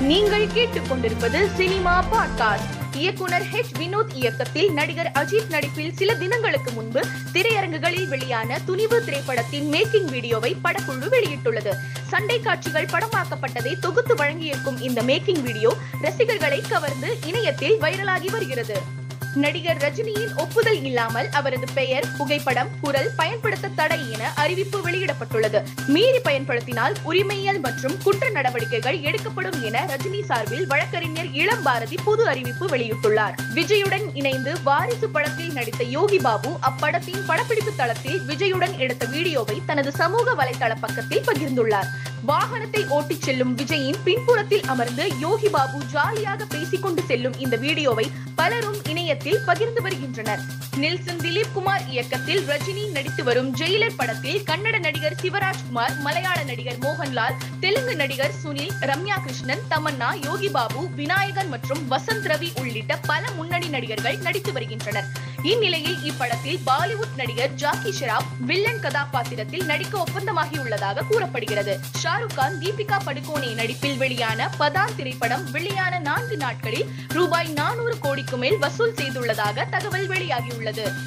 [0.00, 2.96] நீங்கள் கேட்டுக்கொண்டிருப்பது cinema podcast.
[2.96, 10.04] இயக்குனர் ஹெச் வினோத் இயக்கத்தில் நடிகர் அஜித் நடிப்பில் சில தினங்களுக்கு முன்பு திரையரங்குகளில் வெளியான துணிவு திரைப்படத்தின் மேக்கிங்
[10.04, 11.74] வீடியோவை படக்குழு வெளியிட்டுள்ளது.
[12.08, 18.98] சண்டை காட்சிகள் படமாக்கப்பட்டதை தொகுத்து வழங்கியிருக்கும் இந்த மேக்கிங் வீடியோ ரசிகர்களை கவர்ந்து இணையத்தில் வைரலாகி வருகிறது.
[19.34, 25.62] நடிகர் ரஜினியின் ஒப்புதல் இல்லாமல் அவரது பெயர் புகைப்படம் குரல் பயன்படுத்த தடை என அறிவிப்பு வெளியிடப்பட்டுள்ளது.
[25.86, 32.66] மீறி பயன்படுத்தினால் உரிமையியல் மற்றும் குற்ற நடவடிக்கைகள் எடுக்கப்படும் என ரஜினி சார்பில் வழக்கறிஞர் இளம் பாரதி புது அறிவிப்பு
[32.68, 33.34] வெளியிட்டுள்ளார்.
[33.54, 40.34] விஜயுடன் இணைந்து வாரிசு படத்தில் நடித்த யோகி பாபு அப்படத்தின் படப்பிடிப்பு தளத்தில் விஜயுடன் எடுத்த வீடியோவை தனது சமூக
[40.34, 41.86] வலைதள பக்கத்தில் பகிர்ந்துள்ளார்.
[42.26, 49.18] வாகனத்தை ஓட்டிச் செல்லும் விஜயின் பின்புறத்தில் அமர்ந்து யோகி பாபு ஜாலியாக பேசிக்கொண்டு செல்லும் இந்த வீடியோவை பலரும் இணையத்தில்
[49.46, 50.40] பகிர்ந்து வருகின்றனர்.
[50.78, 57.34] நெல்சன் திலீப் குமார் இயக்கத்தில் ரஜினி நடித்து வரும் ஜெயிலர் படத்தில் கன்னட நடிகர் சிவராஜ்குமார் மலையாள நடிகர் மோகன்லால்
[57.60, 63.68] தெலுங்கு நடிகர் சுனில் ரம்யா கிருஷ்ணன் தமன்னா யோகி பாபு விநாயகன் மற்றும் வசந்த் ரவி உள்ளிட்ட பல முன்னணி
[63.68, 65.04] நடிகர்கள் நடித்து வருகின்றனர்.
[65.42, 71.80] இந்நிலையில் இப்படத்தில் பாலிவுட் நடிகர் ஜாக்கி ஷெராப் வில்லன் கதாபாத்திரத்தில் நடிக்க ஒப்பந்தமாகியுள்ளதாக கூறப்படுகிறது.
[72.02, 78.58] ஷாருக் கான் தீபிகா படுகோனே நடிப்பில் வெளியான பதான் திரைப்படம் வெளியான நான்கு நாட்களில் ரூபாய் நானூறு கோடிக்கு மேல்
[78.58, 80.58] வசூல் செய்துள்ளதாக தகவல் வெளியாகியுள்ளது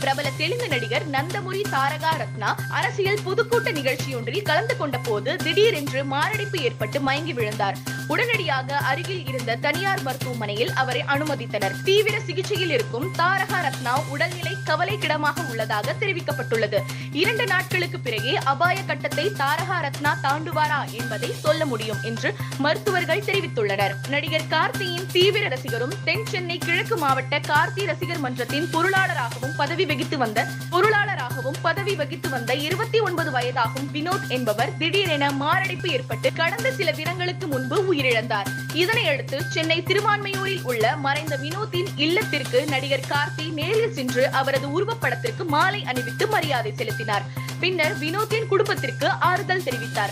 [0.00, 7.00] பிரபல தெலுங்கு நடிகர் நந்தமுரி தாரகா ரத்னா அரசியல் பொதுக்கூட்ட நிகழ்ச்சியொன்றில் கலந்து கொண்ட போது திடீரென்று மாரடைப்பு ஏற்பட்டு
[7.00, 7.76] மயங்கி விழுந்தார்.
[8.08, 11.82] உடனடியாக அருகில் இருந்த தனியார் மருத்துவமனையில் அவரை அனுமதித்தனர்.
[11.84, 16.80] தீவிர சிகிச்சையில் இருக்கும் தாரகா ரத்னா உடல்நிலை கவலைக்கிடமாக உள்ளதாக தெரிவிக்கப்பட்டுள்ளது.
[17.12, 23.94] இரண்டு நாட்களுக்கு பிறகே அபாய கட்டத்தை தாரகா ரத்னா தாண்டுவாரா என்பதை சொல்ல முடியும் என்று மருத்துவர்கள் தெரிவித்துள்ளனர்.
[24.08, 30.46] நடிகர் கார்த்தியின் தீவிர ரசிகரும் தென் சென்னை கிழக்கு மாவட்ட கார்த்தி ரசிகர் மன்றத்தின் பொருளாளராகவும் பதவி வகித்து வந்த
[30.70, 37.46] பொருளாளராகவும் பதவி வகித்து வந்த இருபத்தி ஒன்பது வயதாகும் வினோத் என்பவர் திடீரென மாரடைப்பு ஏற்பட்டு கடந்த சில தினங்களுக்கு
[37.46, 38.46] முன்பு உயிரிழந்தார்.
[38.72, 46.26] இதனையடுத்து சென்னை திருவான்மையூரில் உள்ள மறைந்த வினோத்தின் இல்லத்திற்கு நடிகர் கார்த்தி நேரில் சென்று அவரது உருவப்படத்திற்கு மாலை அணிவித்து
[46.26, 47.22] மரியாதை செலுத்தினார்.
[47.60, 50.10] பின்னர் வினோத்தின் குடும்பத்திற்கு ஆறுதல் தெரிவித்தார்.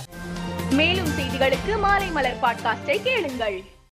[0.71, 3.65] மேலும் செய்திகளுக்கு மாலை மலர் பாட்காஸ்டை கேளுங்கள்.